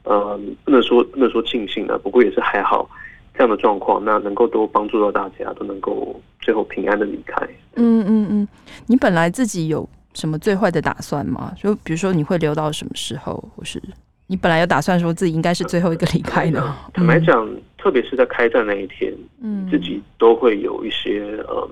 [0.04, 2.88] 呃，不能说不能说庆幸了，不过也是还好。
[3.36, 7.46] 这样的状况，那能够都帮助到大家，都能够最后平安的离开。
[7.74, 8.48] 嗯嗯嗯，
[8.86, 11.52] 你本来自己有什么最坏的打算吗？
[11.56, 13.80] 就比如说你会留到什么时候，或是
[14.26, 16.74] 你本来有打算说自己应该是最后一个离开的？
[16.94, 17.46] 坦白讲，
[17.76, 21.70] 特别是在开战那一天，嗯，自己都会有一些呃，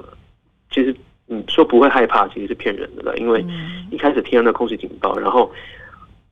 [0.70, 0.94] 其实
[1.26, 3.42] 你说不会害怕，其实是骗人的了，因为
[3.90, 5.50] 一开始听到那空袭警报，然后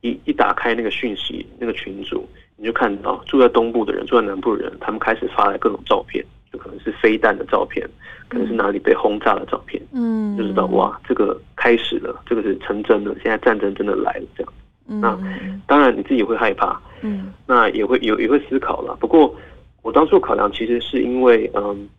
[0.01, 2.23] 一一打开那个讯息，那个群组。
[2.63, 7.85] 你就看到住在东部的人，住在南部的人，他们开始发来各种照片，就可能是飞弹的照片，
[8.29, 14.53] 可能是哪里被轰炸的照片，嗯，就知道哇，这个开始了，这个是成真的，现在战争真的来了，这样。
[14.85, 15.19] 那
[15.67, 18.95] 当然你自己会害怕，嗯，那也会有也会思考了。
[18.97, 19.35] 不过
[19.81, 21.89] 我当初考量其实是因为，嗯，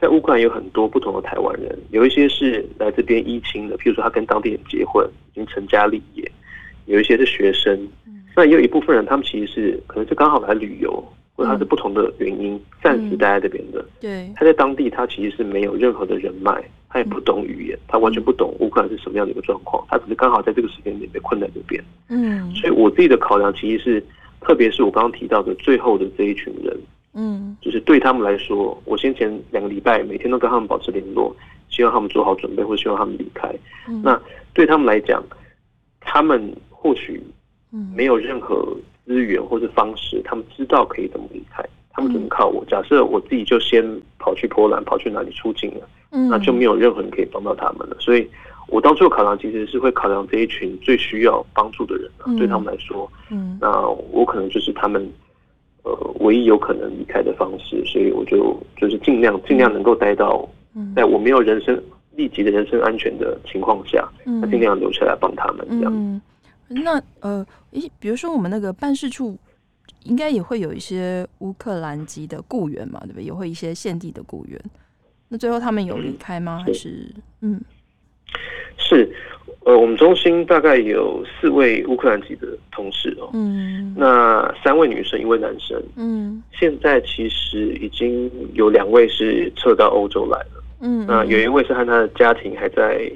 [0.00, 6.28] 在乌克兰有很多不同的台湾人，有一些是来这边依亲的，譬如说他跟当地人结婚，已经成家立业，
[6.86, 7.88] 有一些是学生。
[8.36, 11.02] 那也有一部分人，他们其实是可能是刚好来旅游，
[11.34, 13.84] 或者他是不同的原因暂时待在这边的。
[14.00, 21.82] 对，他在当地，他其实是没有任何的人脉，他也不懂语言，他完全不懂乌克兰是什么样的一个状况，他只是刚好在这个时间点被困在这边。
[22.08, 24.04] 嗯，所以我自己的考量其实是，
[24.40, 26.76] 特别是我刚刚提到的最后的这一群人，
[27.14, 31.34] 嗯，就是对他们来说，我先前两个礼拜每天都跟他们保持联络，
[31.68, 33.52] 希望他们做好准备，或希望他们离开。
[34.02, 34.20] 那
[34.54, 35.20] 对他们来讲，
[36.00, 37.20] 他们或许。
[37.94, 38.76] 没有任何
[39.06, 42.64] 资源或是方式，他们知道可以怎么离开，他们只能靠我。
[42.66, 43.84] 假设我自己就先
[44.18, 47.96] 跑去波兰，跑去哪里出境了，那就没有任何人可以帮到他们了。
[48.00, 48.28] 所以，
[48.68, 53.58] 我当初考量其实是会考量这一群最需要帮助的人，对他们来说，嗯。
[53.60, 55.06] 那我可能就是他们
[55.84, 60.46] 呃唯一有可能离开的方式，所以我就就是尽量尽量能够待到，
[60.94, 61.82] 在我没有人身
[62.14, 66.20] 立即的人身安全的情况下，那尽量留下来帮他们这样。
[66.68, 69.36] 那呃，诶，比如说我们那个办事处
[70.04, 73.24] 应该也会有一些乌克兰籍的雇员嘛，对不对？
[73.24, 74.60] 也会一些现地的雇员。
[75.28, 76.58] 那最后他们有离开吗？
[76.60, 77.60] 嗯、还是嗯，
[78.76, 79.14] 是。
[79.64, 93.10] 呃，我们中心大概有四位乌克兰籍的同事哦，嗯，那三位女生，一位男生，嗯，现在其实已经有两位是撤到欧洲来了，嗯，那有一位是和他的家庭还在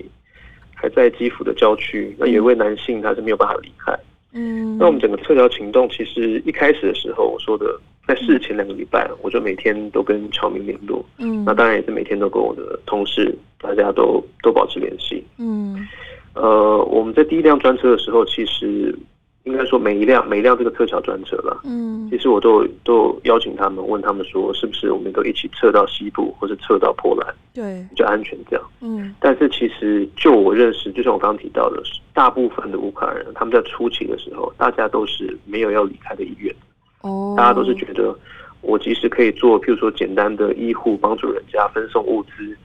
[0.83, 3.97] 还在基辅的郊区，那有一位男性他是没有办法离开，
[4.33, 15.87] 嗯，那我们整个撤侨行动其实一开始的时候，我说的在事前两个礼拜，我就每天都跟侨民联络，嗯，那当然也是每天都跟我的同事大家都都保持联系，嗯。
[16.35, 18.99] 呃，我们在第一辆专车的时候，其实
[19.45, 29.15] 应该说每一辆每一辆这个撤侨专车了，嗯，其实我都有都有邀请他们，问他们说，是不是我们都一起撤到西部，或是撤到波兰，对，比较安全这样，嗯。
[29.21, 31.83] 但是其实就我认识，就像我刚刚提到的，
[32.15, 36.55] 大部分的乌克兰人，他们在初期的时候，大家都是没有要离开的意愿，
[37.03, 38.17] 哦，大家都是觉得
[38.61, 42.57] 我即使可以做，譬如说简单的医护，帮助人家分送物资。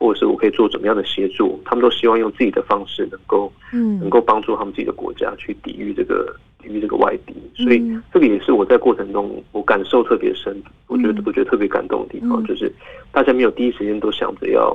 [0.00, 12.72] 或者是我可以做怎么样的协助，他们都希望用自己的方式能够，嗯，能够帮助他们自己的国家去抵御这个抵御这个外敌，所以这个也是我在过程中我感受特别深，我觉得我觉得特别感动的地方，就是
[13.12, 14.74] 大家没有第一时间都想着要，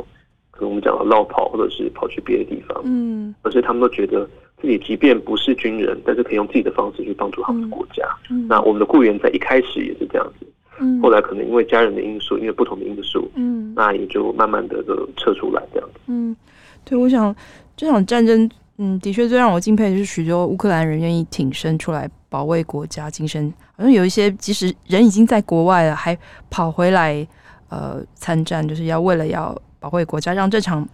[0.52, 4.30] 可能我们讲的落跑或者是跑去别的地方，嗯，而是他们都觉得
[4.62, 8.08] 自己即便不是军人，但是可以用自己的方式去帮助他们的国家。
[8.48, 10.46] 那我们的雇员在一开始也是这样子。
[10.80, 16.00] 嗯，后来可能因为家人的因素，因为不同的因素，嗯，那也就慢慢的就撤出来这样子。
[16.08, 16.36] 嗯，
[16.84, 17.36] 对，我想
[17.78, 26.18] 这场战争，嗯，的确最让我敬佩的是许多乌克兰人愿意挺身出来保卫国家，精神好像有一些即使人已经在国外了，还
[26.50, 27.26] 跑回来
[27.70, 30.88] 呃参战，就是要为了要保卫国家，让这场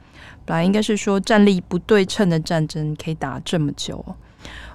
[0.45, 4.03] 本来应该是说战力不对称的战争可以打这么久。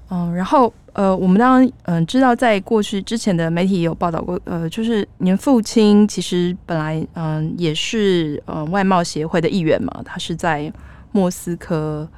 [0.08, 10.72] 嗯，然后呃，我们当然嗯、知道，在过去之前的媒体也有报道过，呃，就是您父亲其实本来嗯、也是呃外贸协会的一员嘛，他是在
[11.10, 12.08] 莫斯科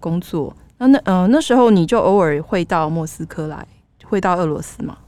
[0.00, 0.54] 工作。
[0.78, 3.66] 那那呃那时候你就偶尔会到莫斯科来，
[4.04, 4.98] 会到俄罗斯吗，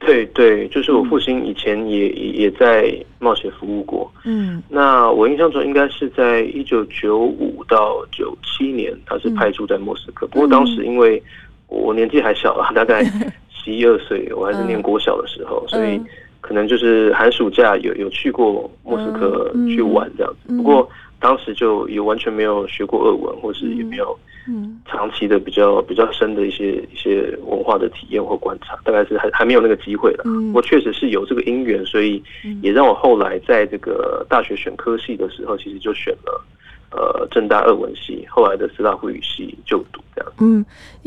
[0.00, 4.10] 对对，就是我父亲以前也、嗯、也在冒险服务过。
[4.24, 10.26] 嗯，那我印象中应该是在一九九五到九七年，他是派驻在莫斯科。
[10.26, 11.22] 嗯、不过当时因为
[11.68, 13.04] 我年纪还小啊，大概
[13.52, 16.00] 十一二岁，我还是念国小的时候，嗯、所以
[16.40, 20.38] 可能就是寒暑假有有去过莫斯科去玩这样子。
[20.48, 20.88] 嗯、不过
[21.20, 24.18] 当时就也完全没有学过俄文，或是也没有。
[24.48, 30.22] 嗯，长期的比较比较深的一些一些文化的体验或观察，大概是还还没有那个机会了。
[30.24, 32.20] 嗯，我确实是有这个因缘，所以
[32.62, 36.44] 也让我后来在这个大学选科系的时候，其实就选了
[36.90, 40.32] 呃正大俄文系，后来的斯拉夫语系就读这样。
[40.38, 40.64] 嗯，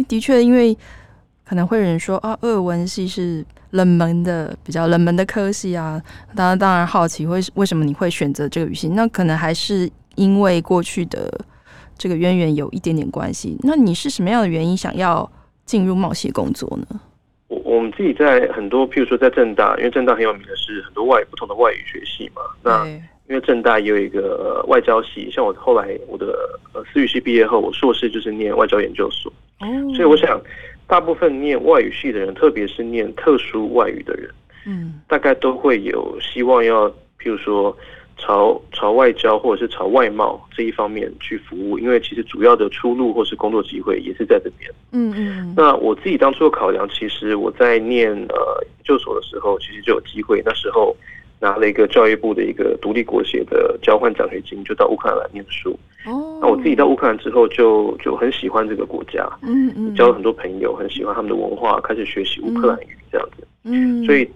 [0.07, 0.77] 的确，因为
[1.43, 5.99] 可能会有人说啊，俄文系是冷门的，比较冷门的科系啊。
[6.35, 8.89] 当然，当然好奇为为什么你会选择这个语系？
[8.89, 11.45] 那可能还是因为过去的。
[11.95, 13.55] 这个渊源有一点点关系。
[13.61, 15.31] 那你是什么样的原因想要
[15.63, 16.99] 进入贸协工作呢？
[17.47, 22.41] 我我们自己在很多，譬如说在正大，因为正大很有名的是很多外不同的外语学系嘛。
[22.63, 22.85] 那
[23.29, 29.31] 因为正大也有一个外交系，像我后来我的呃私语系毕业后，我硕士就是念外交研究所。
[29.59, 30.41] 哦，所以我想
[30.87, 34.29] 大部分念外语系的人，特别是念特殊外语的人，
[34.65, 36.89] 嗯，大概都会有希望要，
[37.21, 37.77] 譬如说。
[38.17, 44.71] 朝朝外交或者是朝外贸这一方面去服务，因为其实主要的出路或是工作机会也是在这边。
[44.91, 45.53] 嗯嗯。
[45.57, 50.41] 那我自己当初的考量，其实我在念呃研究所的时候，其实就有机会。
[50.45, 50.95] 那时候
[51.39, 55.77] 拿了一个教育部的一个独立国协的交换奖学金，就到乌克兰来念书。
[56.05, 56.39] 哦。
[56.41, 59.27] 那我自己到乌克兰之后就，就就很喜欢这个国家。
[59.41, 59.93] 嗯嗯。
[59.95, 63.45] 交了很多朋友，很喜欢他们的文化，开始学习乌克兰语这样子。
[63.63, 64.05] 嗯。
[64.05, 64.29] 所以。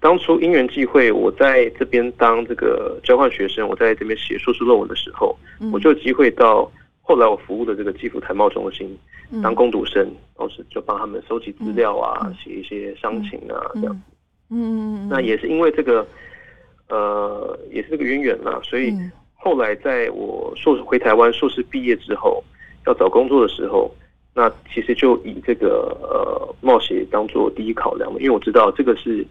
[0.00, 8.98] 当初因缘际会，我在这边当这个交换学生，我在这边写硕士论文的时候，嗯、我就有机会到后来我服务的这个基辅台贸中心
[9.42, 13.94] 当工读生，同时、嗯、就帮他们收集资料啊，写、嗯、一些商情啊、嗯、这样。
[13.94, 14.00] 子。
[14.48, 16.06] 嗯，那也是因为这个，
[16.88, 18.96] 呃，也是这个渊源啦，所以
[19.34, 22.42] 后来在我硕士回台湾硕士毕业之后，
[22.86, 23.94] 要找工作的时候，
[24.32, 29.26] 那其实就以这个呃冒险当做第一考量了，因为我知道这个是。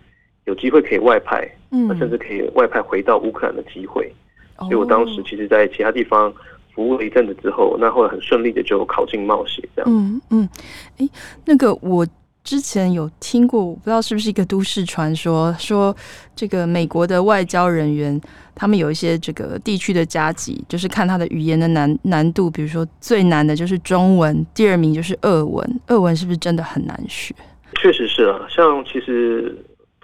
[0.50, 4.12] 有机会可以外派，嗯，甚至可以外派回到乌克兰的机会，
[4.58, 6.34] 嗯、所以我当时其实，在其他地方
[6.74, 9.92] 服务了一阵子之后，那后来很顺利的就考进冒险，这样。
[9.92, 10.50] 嗯嗯，
[10.98, 11.10] 哎、欸，
[11.46, 12.04] 那个我
[12.44, 15.96] 之前有听过，我不知道是不是一个都市传说，说
[16.36, 18.20] 这个美国的外交人员，
[18.56, 27.36] 他们有一些这个地区的加级，就是看他的语言的难难度，比如说最难的就是中文，第二名就是俄文，俄文是不是真的很难学？
[27.80, 29.56] 确实是啊，像其实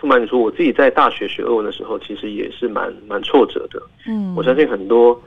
[0.05, 3.81] 不瞒你说，我自己在大学学俄文的时候，其实也是蛮蛮挫折的。
[4.05, 5.19] 嗯，我相信很多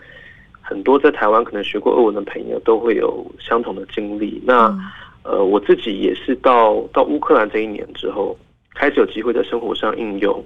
[0.61, 4.41] 很多在台湾可能学过俄文的朋友都会有相同的经历。
[4.47, 4.79] 那、嗯、
[5.25, 8.39] 呃，我自己也是到到乌克兰这一年之后，
[8.73, 10.41] 开始有机会在生活上应用，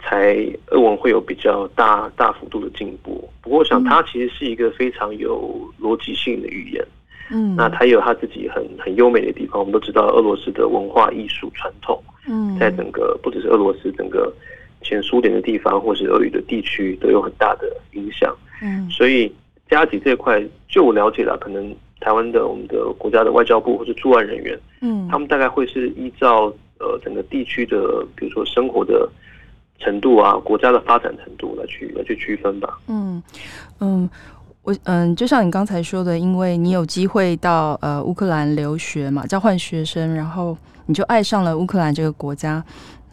[0.00, 0.36] 才
[0.72, 3.30] 俄文会有比较大大幅度的进步。
[3.40, 6.84] 不过，我想它其实是一个非常有逻辑性的语言。
[7.30, 9.60] 嗯，那它也有它自己很很优美的地方。
[9.60, 14.32] 我们都知道，俄罗斯的文化艺术传统，嗯，在整个不只是俄罗斯，整个
[14.82, 18.36] 前苏联的地方或是俄语的地区都有很大的影响。
[18.62, 19.32] 嗯，所以
[19.68, 29.08] 加急这一块，就我了解了，可能台湾的我们的国家的外交部或是驻外人员，嗯，他们大概会是依照呃整个地区的，比如说生活的
[29.78, 32.78] 程度啊，国家的发展程度来去来去区分吧。
[32.88, 33.22] 嗯
[33.80, 34.08] 嗯。
[34.62, 42.62] 我嗯，就像你刚才说的，因为你有机会到呃乌克兰留学嘛，交换学生，然后你就爱上了乌克兰这个国家。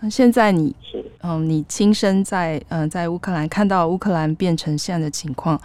[0.01, 0.75] 那现在你
[1.23, 5.59] 嗯，你亲身在嗯、呃、在乌克兰看到乌克兰变成现在的情况，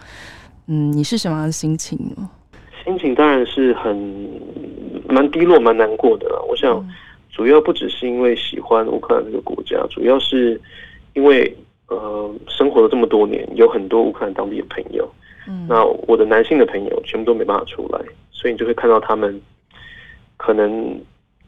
[0.69, 2.31] 嗯，你是什么样的心情呢？
[2.85, 3.97] 心情当然是很
[5.09, 6.27] 蛮低落、蛮难过的。
[6.49, 6.83] 我想
[7.31, 10.61] 主要不只是因为喜欢乌克兰这个国家，主要是
[11.15, 11.55] 因为
[11.89, 15.09] 呃生活了这么多年，有很多乌克兰当地的朋友。
[15.49, 17.99] 嗯，那我的男性的朋友全部都没办法出来，
[18.31, 19.41] 所以你就会看到他们，
[20.37, 21.01] 可能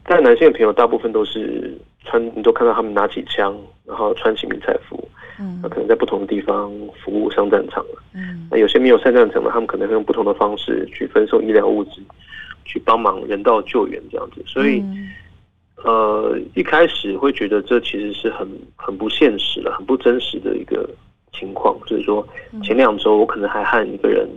[0.03, 5.07] 但男性的朋友大部分都是穿，你都看到他们拿起枪，然后穿起迷彩服，
[5.39, 6.71] 嗯，那可能在不同的地方
[7.03, 12.01] 服务上战场了，嗯，那有些没有上战场的，他们可能会用不同的方式去分送医疗物资，
[12.65, 15.13] 去帮忙人道救援这样子，所以，嗯、
[15.83, 20.89] 呃，一开始会觉得这其实是很很不现实的，很不真实的一个。
[21.37, 22.25] 情况就是说，
[22.63, 24.27] 前两周我可能还和一个人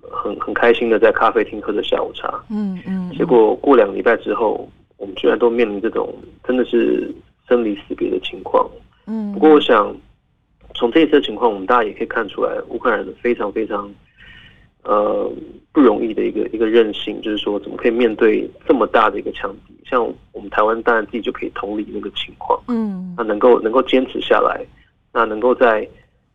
[0.00, 6.12] 很很开心的在咖啡厅喝着下午茶，嗯嗯，结果过两个礼拜之后，我们居然都面临这种
[6.44, 7.12] 真的是
[7.48, 8.68] 生离死别的情况，
[9.06, 9.32] 嗯。
[9.32, 9.94] 不过我想，
[10.74, 13.90] 从这一次的情况，我们大家也可以看出来，乌克兰人非常非常
[14.82, 15.30] 呃
[15.72, 19.74] 不容易的一个一个韧性，就是说怎么可以面对这么大的一个强敌？
[19.88, 24.64] 像我们台湾当然自己就可以同理那个情况，嗯，那能够能够坚持下来，
[25.12, 25.88] 那能够在。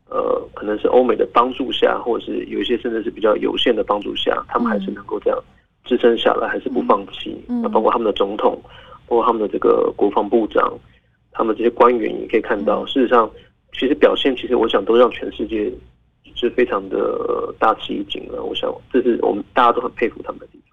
[0.10, 5.38] 呃，可能是欧美的帮助下，或者是有一些甚至是比较有限的帮助下，他们还是能够这样
[5.84, 7.36] 支撑下来，还是不放弃。
[7.50, 8.62] 嗯，那包括他们的总统，
[9.08, 10.74] 包括他们的这个国防部长，
[11.32, 13.30] 他们这些官员也可以看到，事实上，
[13.74, 15.72] 其实表现，其实我想都让全世界
[16.36, 18.44] 是非常的大吃一惊了。
[18.44, 20.67] 我想，这是我们大家都很佩服他们的地方。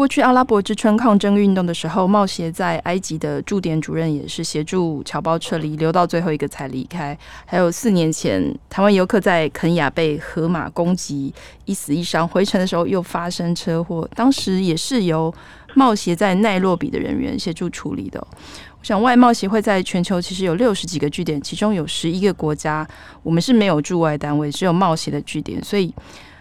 [0.00, 7.14] 过去阿拉伯之春抗争运动的时候，贸协在埃及的驻点主任也是协助侨胞撤离，留到最后一个才离开。
[7.44, 11.34] 还有四年前，台湾游客在肯亚被河马攻击，
[11.66, 15.30] 一死一伤，回程的时候又发生车祸，当时也是由
[15.74, 18.26] 贸协在奈洛比的人员协助处理的。
[18.30, 22.88] 我想外贸协会在全球其实有六十几个据点，其中有十一个国家，
[23.22, 25.92] 我们是没有驻外单位，只有贸协的据点，所以。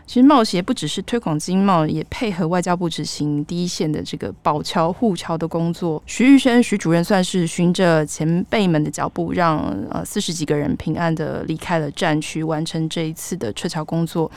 [0.09, 6.01] 其实贸协不只是推广经贸，也配合外交部执行第一线的这个保侨护侨的工作。
[6.07, 9.59] 徐玉轩徐主任算是循着前辈们的脚步，让
[9.91, 14.31] 呃四十几个人平安的离开了战区，完成这一次的撤侨工作。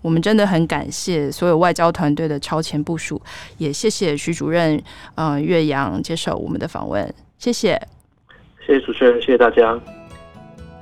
[0.00, 3.20] 我们真的很感谢所有外交团队的超前部署，
[3.58, 4.82] 也谢谢徐主任
[5.14, 7.06] 呃岳阳接受我们的访问，
[7.38, 7.78] 谢谢，
[8.66, 9.78] 谢谢主持人，谢谢大家。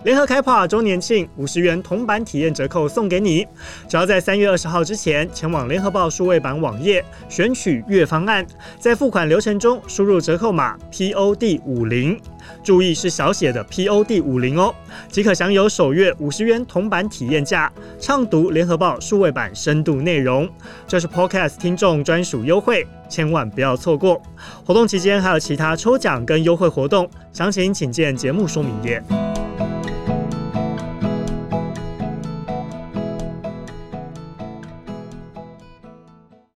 [0.06, 3.44] 联合开趴周年庆五十元铜版体验折扣送给你，
[3.88, 8.46] 只要在三月二十号之前前往联合报数位版网页选取月方案，
[8.78, 12.16] 在付款流程中输入折扣码 POD 五零，
[12.62, 14.72] 注意是小写的 POD 五零哦，
[15.08, 20.48] 即可享有首月五十元铜版体验价，畅读联合报数位版深度内容。
[20.86, 24.22] 这是 Podcast 听众专属优惠，千万不要错过。
[24.64, 29.02] 活动期间还有其他抽奖跟优惠活动，详情请见节目说明页。